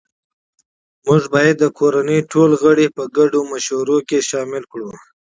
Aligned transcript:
موږ 1.05 1.21
باید 1.33 1.55
د 1.59 1.65
کورنۍ 1.77 2.19
ټول 2.31 2.51
غړي 2.63 2.87
په 2.97 3.03
ګډو 3.17 3.39
پریکړو 3.49 4.21
شامل 4.29 4.63
کړو 4.71 4.89